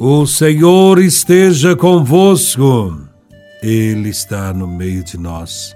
O 0.00 0.24
Senhor 0.26 1.02
esteja 1.02 1.74
convosco, 1.74 2.96
Ele 3.60 4.10
está 4.10 4.54
no 4.54 4.68
meio 4.68 5.02
de 5.02 5.18
nós. 5.18 5.74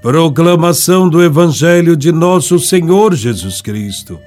Proclamação 0.00 1.08
do 1.08 1.20
Evangelho 1.20 1.96
de 1.96 2.12
Nosso 2.12 2.60
Senhor 2.60 3.12
Jesus 3.12 3.60
Cristo, 3.60 4.20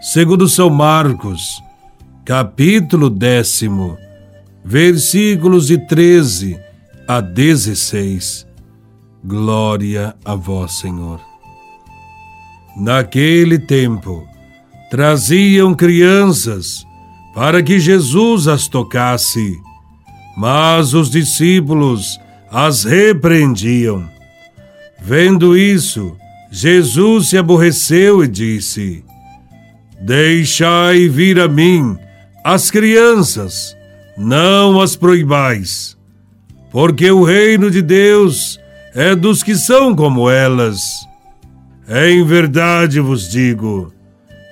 segundo 0.00 0.48
São 0.48 0.70
Marcos, 0.70 1.62
capítulo 2.24 3.10
décimo, 3.10 3.98
versículos 4.64 5.66
de 5.66 5.76
13 5.86 6.58
a 7.06 7.20
16. 7.20 8.46
Glória 9.22 10.16
a 10.24 10.34
Vós, 10.34 10.78
Senhor. 10.78 11.20
Naquele 12.74 13.58
tempo, 13.58 14.26
traziam 14.90 15.74
crianças 15.74 16.88
para 17.34 17.62
que 17.62 17.78
Jesus 17.78 18.48
as 18.48 18.66
tocasse, 18.66 19.58
mas 20.36 20.94
os 20.94 21.10
discípulos 21.10 22.18
as 22.50 22.84
repreendiam. 22.84 24.08
Vendo 25.00 25.56
isso, 25.56 26.16
Jesus 26.50 27.28
se 27.28 27.38
aborreceu 27.38 28.24
e 28.24 28.28
disse: 28.28 29.04
Deixai 30.00 31.08
vir 31.08 31.38
a 31.38 31.46
mim 31.46 31.96
as 32.44 32.70
crianças, 32.70 33.76
não 34.16 34.80
as 34.80 34.96
proibais, 34.96 35.96
porque 36.70 37.10
o 37.10 37.22
reino 37.22 37.70
de 37.70 37.82
Deus 37.82 38.58
é 38.94 39.14
dos 39.14 39.42
que 39.42 39.54
são 39.54 39.94
como 39.94 40.28
elas. 40.28 40.80
Em 41.88 42.24
verdade 42.24 42.98
vos 42.98 43.30
digo: 43.30 43.92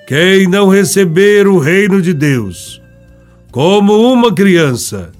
quem 0.09 0.47
não 0.47 0.69
receber 0.69 1.47
o 1.47 1.59
reino 1.59 2.01
de 2.01 2.15
Deus 2.15 2.81
como 3.51 4.11
uma 4.11 4.33
criança, 4.33 5.11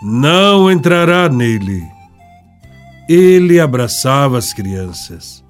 não 0.00 0.70
entrará 0.70 1.28
nele. 1.28 1.82
Ele 3.08 3.58
abraçava 3.58 4.38
as 4.38 4.52
crianças 4.52 5.42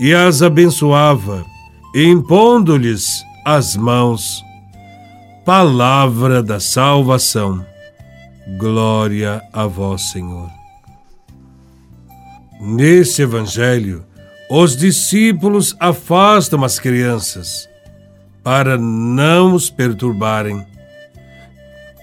e 0.00 0.12
as 0.12 0.42
abençoava, 0.42 1.46
impondo-lhes 1.94 3.22
as 3.44 3.76
mãos. 3.76 4.42
Palavra 5.44 6.42
da 6.42 6.58
salvação. 6.58 7.64
Glória 8.58 9.40
a 9.52 9.64
vós, 9.68 10.10
Senhor. 10.10 10.50
Neste 12.60 13.22
evangelho, 13.22 14.04
os 14.50 14.76
discípulos 14.76 15.76
afastam 15.78 16.64
as 16.64 16.80
crianças 16.80 17.68
para 18.48 18.78
não 18.78 19.52
os 19.52 19.68
perturbarem. 19.68 20.64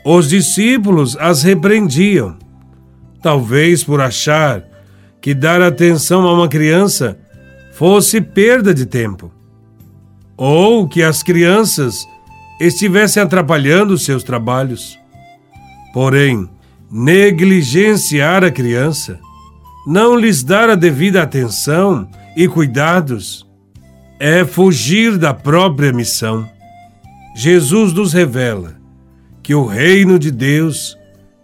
Os 0.06 0.30
discípulos 0.30 1.18
as 1.20 1.42
repreendiam, 1.42 2.38
talvez 3.20 3.84
por 3.84 4.00
achar 4.00 4.64
que 5.20 5.34
dar 5.34 5.60
atenção 5.60 6.22
a 6.28 6.32
uma 6.32 6.48
criança 6.48 7.18
fosse 7.74 8.22
perda 8.22 8.76
de 8.76 8.86
tempo, 8.86 9.32
ou 10.38 10.88
que 10.88 11.02
as 11.02 11.24
crianças 11.24 12.08
estivessem 12.62 13.24
atrapalhando 13.24 13.98
seus 13.98 14.24
trabalhos. 14.24 15.00
Porém, 15.96 16.48
negligenciar 16.92 18.44
a 18.44 18.52
criança, 18.52 19.20
não 19.88 20.16
lhes 20.16 20.44
dar 20.44 20.70
a 20.70 20.76
devida 20.76 21.24
atenção 21.24 22.08
e 22.38 22.48
cuidados, 22.48 23.45
é 24.20 24.46
fugir 24.46 25.18
da 25.18 25.34
própria 25.34 25.92
missão. 25.92 26.50
Jesus 27.36 27.94
nos 27.94 28.14
revela 28.14 28.76
que 29.44 29.54
o 29.54 29.66
reino 29.66 30.18
de 30.18 30.32
Deus 30.32 30.98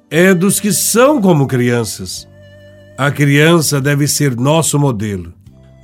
é 0.10 0.34
dos 0.34 0.60
que 0.60 0.72
são 0.72 1.22
como 1.22 1.48
crianças. 1.48 2.28
A 2.98 3.12
criança 3.12 3.82
deve 3.82 4.08
ser 4.08 4.36
nosso 4.36 4.80
modelo, 4.80 5.34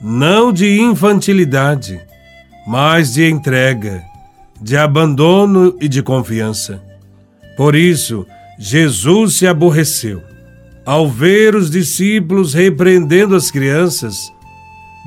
não 0.02 0.52
de 0.52 0.80
infantilidade, 0.80 2.00
mas 2.66 3.14
de 3.14 3.30
entrega, 3.30 4.04
de 4.62 4.78
abandono 4.78 5.76
e 5.80 5.88
de 5.88 6.02
confiança. 6.02 6.82
Por 7.56 7.76
isso, 7.76 8.26
Jesus 8.60 9.36
se 9.36 9.48
aborreceu 9.48 10.22
ao 10.86 11.10
ver 11.10 11.54
os 11.54 11.70
discípulos 11.70 12.54
repreendendo 12.54 13.36
as 13.36 13.52
crianças 13.52 14.32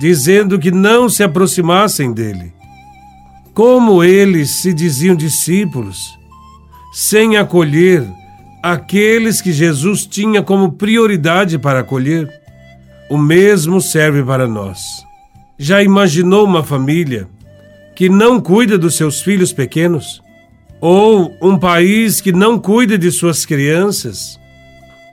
dizendo 0.00 0.59
que 0.59 0.71
não 0.71 1.11
se 1.11 1.22
aproximassem 1.22 2.11
dele. 2.11 2.55
Como 3.53 4.03
eles 4.03 4.49
se 4.62 4.72
diziam 4.72 5.15
discípulos, 5.15 6.19
sem 6.91 7.37
acolher 7.37 8.09
aqueles 8.62 9.43
que 9.43 9.53
Jesus 9.53 10.06
tinha 10.06 10.43
como 10.43 10.72
prioridade 10.72 11.59
para 11.59 11.81
acolher, 11.81 12.27
o 13.11 13.19
mesmo 13.19 13.78
serve 13.78 14.22
para 14.22 14.49
nós. 14.49 14.81
Já 15.59 15.83
imaginou 15.83 16.47
uma 16.47 16.65
família 16.65 17.28
que 17.94 18.09
não 18.09 18.41
cuida 18.41 18.78
dos 18.78 18.97
seus 18.97 19.21
filhos 19.21 19.53
pequenos? 19.53 20.22
Ou 20.81 21.37
um 21.43 21.59
país 21.59 22.22
que 22.22 22.32
não 22.32 22.59
cuida 22.59 22.97
de 22.97 23.11
suas 23.11 23.44
crianças? 23.44 24.41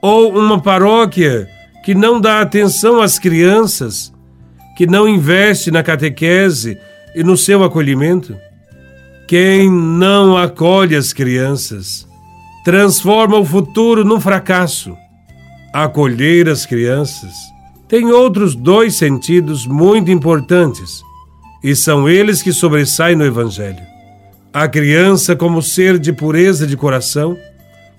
Ou 0.02 0.40
uma 0.40 0.62
paróquia 0.62 1.46
que 1.84 1.94
não 1.94 2.22
dá 2.22 2.40
atenção 2.40 3.02
às 3.02 3.20
crianças 3.20 4.16
que 4.78 4.86
não 4.86 5.10
investe 5.10 5.72
na 5.72 5.82
catequese 5.82 6.78
e 7.16 7.24
no 7.24 7.36
seu 7.36 7.64
acolhimento? 7.64 8.38
Quem 9.28 9.72
não 9.72 10.38
acolhe 10.38 10.96
as 10.96 11.12
crianças 11.12 12.08
transforma 12.64 13.40
o 13.40 13.44
futuro 13.44 14.06
num 14.06 14.22
fracasso. 14.22 14.96
Acolher 15.74 16.48
as 16.48 16.64
crianças 16.64 17.34
tem 17.88 18.12
outros 18.12 18.54
dois 18.54 18.96
sentidos 18.96 19.66
muito 19.66 20.12
importantes 20.12 21.02
e 21.64 21.76
são 21.76 22.08
eles 22.08 22.44
que 22.44 22.54
sobressaem 22.54 23.16
no 23.16 23.26
Evangelho. 23.26 23.82
A 24.54 24.68
criança 24.68 25.36
como 25.36 25.60
ser 25.60 25.98
de 25.98 26.14
pureza 26.14 26.68
de 26.68 26.78
coração 26.78 27.36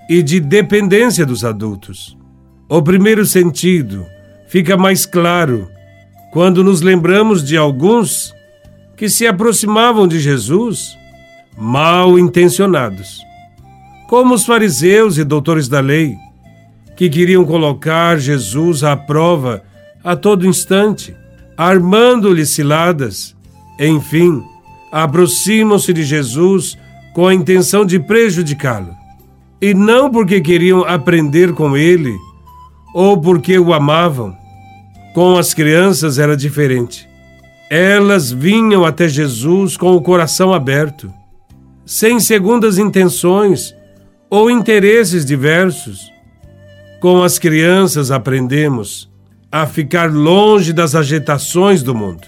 e 0.09 0.23
de 0.23 0.39
dependência 0.39 1.27
dos 1.27 1.45
adultos. 1.45 2.17
O 2.69 2.81
primeiro 2.81 3.27
sentido 3.27 4.07
fica 4.47 4.77
mais 4.77 5.05
claro 5.05 5.69
quando 6.33 6.63
nos 6.63 6.81
lembramos 6.81 7.43
de 7.43 7.57
alguns 7.57 8.35
que 8.97 9.09
se 9.09 9.27
aproximavam 9.27 10.07
de 10.07 10.19
Jesus 10.21 10.97
mal 11.57 12.19
intencionados, 12.19 13.21
como 14.09 14.35
os 14.35 14.45
fariseus 14.45 15.19
e 15.19 15.25
doutores 15.25 15.69
da 15.69 15.81
lei, 15.81 16.17
que 16.97 17.09
queriam 17.09 17.45
colocar 17.45 18.19
Jesus 18.19 18.83
à 18.83 18.97
prova 18.97 19.63
a 20.03 20.17
todo 20.17 20.47
instante, 20.47 21.15
armando-lhe 21.57 22.47
ciladas. 22.47 23.37
Enfim, 23.79 24.43
aproximam-se 24.91 25.93
de 25.93 26.03
Jesus 26.03 26.77
com 27.15 27.27
a 27.27 27.35
intenção 27.35 27.85
de 27.85 27.99
prejudicá-lo, 27.99 28.95
e 29.61 29.75
não 29.75 30.11
porque 30.11 30.41
queriam 30.41 30.85
aprender 30.85 31.53
com 31.53 31.77
ele 31.77 32.17
ou 32.95 33.21
porque 33.21 33.59
o 33.59 33.73
amavam 33.75 34.38
com 35.19 35.37
as 35.37 35.53
crianças 35.53 36.17
era 36.17 36.37
diferente. 36.37 37.09
Elas 37.69 38.31
vinham 38.31 38.85
até 38.85 39.09
Jesus 39.09 39.77
com 39.77 39.97
o 39.97 40.01
coração 40.01 40.55
aberto, 40.55 41.13
sem 41.85 42.21
segundas 42.21 42.79
intenções 42.79 43.75
ou 44.31 44.49
interesses 44.49 45.25
diversos. 45.25 46.09
Com 47.01 47.21
as 47.21 47.37
crianças 47.37 48.13
aprendemos 48.13 49.11
a 49.51 49.67
ficar 49.67 50.09
longe 50.09 50.73
das 50.73 50.95
agitações 50.95 51.83
do 51.83 51.97
mundo. 51.97 52.25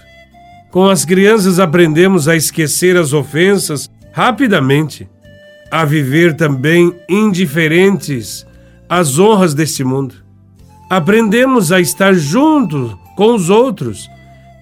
Com 0.73 0.89
as 0.89 1.05
crianças 1.05 1.61
aprendemos 1.61 2.27
a 2.27 2.35
esquecer 2.35 2.97
as 2.97 3.13
ofensas 3.13 3.89
rapidamente, 4.11 5.09
a 5.71 5.85
viver 5.85 6.35
também 6.35 6.93
indiferentes 7.09 8.45
às 8.89 9.17
honras 9.17 9.55
deste 9.55 9.85
mundo 9.85 10.29
aprendemos 10.91 11.71
a 11.71 11.81
estar 11.81 12.13
juntos 12.15 12.97
com 13.17 13.33
os 13.33 13.49
outros 13.49 14.11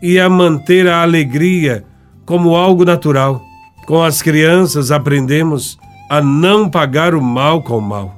e 0.02 0.20
a 0.20 0.28
manter 0.28 0.86
a 0.86 1.00
alegria 1.00 1.84
como 2.26 2.54
algo 2.54 2.84
natural. 2.84 3.42
Com 3.86 4.02
as 4.02 4.20
crianças 4.20 4.90
aprendemos 4.90 5.78
a 6.10 6.20
não 6.20 6.68
pagar 6.68 7.14
o 7.14 7.22
mal 7.22 7.62
com 7.62 7.78
o 7.78 7.82
mal. 7.82 8.14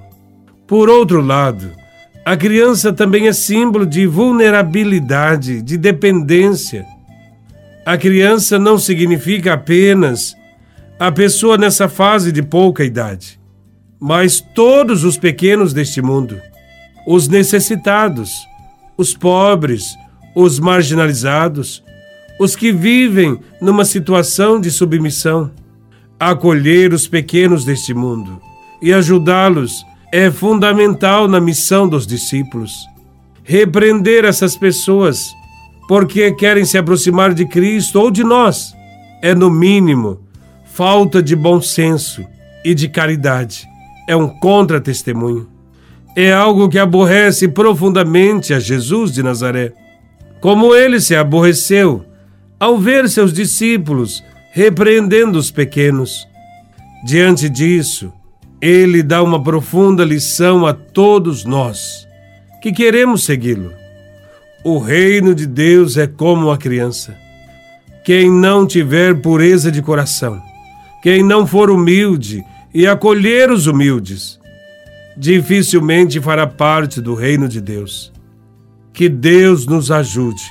Por 0.67 0.91
outro 0.91 1.21
lado, 1.21 1.71
a 2.25 2.37
criança 2.37 2.93
também 2.93 3.29
é 3.29 3.33
símbolo 3.33 3.87
de 3.87 4.07
vulnerabilidade, 4.07 5.63
de 5.63 5.79
dependência. 5.79 6.85
A 7.87 7.97
criança 7.97 8.59
não 8.59 8.77
significa 8.77 9.53
apenas 9.53 10.35
a 10.99 11.13
pessoa 11.13 11.57
nessa 11.57 11.89
fase 11.89 12.33
de 12.33 12.43
pouca 12.43 12.85
idade, 12.85 13.41
mas 14.01 14.41
todos 14.41 15.05
os 15.05 15.17
pequenos 15.17 15.73
deste 15.73 16.03
mundo 16.03 16.41
os 17.07 17.29
necessitados, 17.29 18.31
os 18.97 19.15
pobres, 19.15 19.97
os 20.35 20.59
marginalizados, 20.59 21.83
os 22.39 22.57
que 22.57 22.73
vivem 22.73 23.39
numa 23.61 23.85
situação 23.85 24.61
de 24.61 24.71
submissão, 24.71 25.51
acolher 26.19 26.93
os 26.93 27.07
pequenos 27.07 27.65
deste 27.65 27.95
mundo 27.95 28.41
e 28.83 28.93
ajudá-los 28.93 29.85
é 30.13 30.31
fundamental 30.31 31.29
na 31.29 31.41
missão 31.41 31.89
dos 31.89 32.07
discípulos. 32.07 32.73
Repreender 33.45 34.25
essas 34.25 34.57
pessoas 34.57 35.33
porque 35.89 36.33
querem 36.33 36.65
se 36.65 36.79
aproximar 36.79 37.35
de 37.35 37.47
Cristo 37.47 38.01
ou 38.01 38.11
de 38.11 38.23
nós 38.23 38.73
é, 39.23 39.35
no 39.35 39.51
mínimo, 39.51 40.21
falta 40.65 41.23
de 41.23 41.35
bom 41.37 41.61
senso 41.61 42.25
e 42.65 42.75
de 42.75 42.89
caridade. 42.89 43.69
É 44.09 44.17
um 44.17 44.29
contra-testemunho. 44.29 45.49
É 46.17 46.33
algo 46.33 46.69
que 46.69 46.79
aborrece 46.79 47.49
profundamente 47.49 48.53
a 48.53 48.59
Jesus 48.59 49.13
de 49.13 49.23
Nazaré. 49.23 49.73
Como 50.41 50.75
ele 50.75 51.01
se 51.01 51.15
aborreceu 51.15 52.05
ao 52.59 52.79
ver 52.79 53.09
seus 53.09 53.33
discípulos 53.33 54.23
repreendendo 54.53 55.39
os 55.39 55.51
pequenos. 55.51 56.27
Diante 57.05 57.49
disso, 57.49 58.13
ele 58.61 59.03
dá 59.03 59.23
uma 59.23 59.43
profunda 59.43 60.05
lição 60.05 60.67
a 60.67 60.75
todos 60.75 61.45
nós 61.45 62.07
que 62.61 62.73
queremos 62.73 63.25
segui-lo. 63.25 63.73
O 64.65 64.79
reino 64.79 65.35
de 65.35 65.47
Deus 65.47 65.97
é 65.97 66.07
como 66.07 66.49
uma 66.49 66.59
criança. 66.59 67.17
Quem 68.05 68.31
não 68.31 68.67
tiver 68.67 69.15
pureza 69.15 69.71
de 69.71 69.81
coração, 69.81 70.43
quem 71.03 71.23
não 71.23 71.47
for 71.47 71.71
humilde 71.71 72.45
e 72.75 72.87
acolher 72.87 73.51
os 73.51 73.67
humildes, 73.67 74.40
dificilmente 75.21 76.19
fará 76.19 76.47
parte 76.47 76.99
do 76.99 77.15
reino 77.15 77.47
de 77.47 77.61
Deus. 77.61 78.11
Que 78.91 79.07
Deus 79.07 79.67
nos 79.67 79.91
ajude 79.91 80.43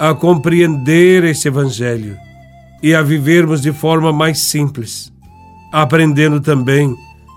a 0.00 0.14
compreender 0.14 1.24
esse 1.24 1.48
Evangelho 1.48 2.16
e 2.82 2.94
a 2.94 3.02
vivermos 3.02 3.60
de 3.60 3.70
forma 3.70 4.10
mais 4.10 4.38
simples, 4.38 5.12
aprendendo 5.70 6.40
também 6.40 6.96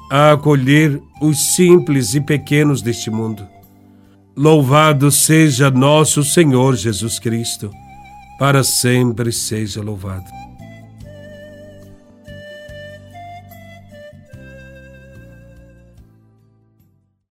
a 0.10 0.32
acolher 0.32 1.02
os 1.22 1.56
simples 1.56 2.14
e 2.14 2.22
pequenos 2.22 2.82
deste 2.82 3.12
mundo. 3.12 3.46
Louvado 4.34 5.12
seja 5.12 5.70
nosso 5.70 6.24
Senhor 6.24 6.78
Jesus 6.78 7.20
Cristo, 7.20 7.70
para 8.40 8.64
sempre 8.64 9.34
seja 9.34 9.82
louvado. 9.82 10.51